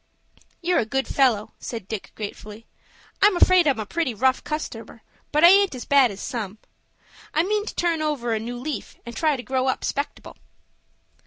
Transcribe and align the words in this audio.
"You're 0.63 0.79
a 0.79 0.85
good 0.87 1.07
fellow," 1.07 1.53
said 1.59 1.87
Dick, 1.87 2.11
gratefully. 2.15 2.65
"I'm 3.21 3.37
afraid 3.37 3.67
I'm 3.67 3.79
a 3.79 3.85
pretty 3.85 4.15
rough 4.15 4.43
customer, 4.43 5.03
but 5.31 5.43
I 5.43 5.49
aint 5.49 5.75
as 5.75 5.85
bad 5.85 6.09
as 6.09 6.19
some. 6.19 6.57
I 7.35 7.43
mean 7.43 7.67
to 7.67 7.75
turn 7.75 8.01
over 8.01 8.33
a 8.33 8.39
new 8.39 8.57
leaf, 8.57 8.97
and 9.05 9.15
try 9.15 9.35
to 9.37 9.43
grow 9.43 9.67
up 9.67 9.83
'spectable." 9.83 10.37